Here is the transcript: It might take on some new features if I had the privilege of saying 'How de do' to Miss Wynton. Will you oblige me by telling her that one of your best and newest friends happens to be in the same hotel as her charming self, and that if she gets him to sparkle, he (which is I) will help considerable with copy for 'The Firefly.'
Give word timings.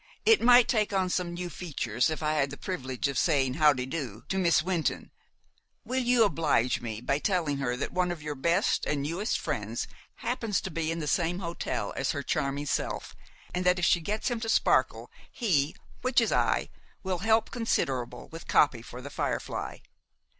It 0.25 0.41
might 0.41 0.67
take 0.67 0.91
on 0.93 1.11
some 1.11 1.35
new 1.35 1.47
features 1.47 2.09
if 2.09 2.23
I 2.23 2.33
had 2.33 2.49
the 2.49 2.57
privilege 2.57 3.07
of 3.07 3.19
saying 3.19 3.53
'How 3.53 3.71
de 3.71 3.85
do' 3.85 4.23
to 4.29 4.39
Miss 4.39 4.63
Wynton. 4.63 5.11
Will 5.85 6.01
you 6.01 6.23
oblige 6.23 6.81
me 6.81 7.01
by 7.01 7.19
telling 7.19 7.57
her 7.57 7.77
that 7.77 7.91
one 7.93 8.09
of 8.09 8.23
your 8.23 8.33
best 8.33 8.87
and 8.87 9.03
newest 9.03 9.39
friends 9.39 9.85
happens 10.15 10.59
to 10.61 10.71
be 10.71 10.89
in 10.91 10.97
the 10.97 11.07
same 11.07 11.37
hotel 11.37 11.93
as 11.95 12.13
her 12.13 12.23
charming 12.23 12.65
self, 12.65 13.15
and 13.53 13.63
that 13.63 13.77
if 13.77 13.85
she 13.85 14.01
gets 14.01 14.31
him 14.31 14.39
to 14.39 14.49
sparkle, 14.49 15.11
he 15.31 15.75
(which 16.01 16.19
is 16.19 16.31
I) 16.31 16.69
will 17.03 17.19
help 17.19 17.51
considerable 17.51 18.27
with 18.29 18.47
copy 18.47 18.81
for 18.81 19.03
'The 19.03 19.11
Firefly.' 19.11 19.77